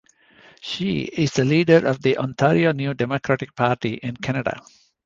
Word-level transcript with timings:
She 0.61 1.01
is 1.01 1.33
the 1.33 1.45
Leader 1.45 1.85
of 1.85 2.01
the 2.01 2.17
Ontario 2.17 2.73
New 2.73 2.95
Democratic 2.95 3.55
Party 3.55 3.93
in 4.01 4.17
Canada. 4.17 4.59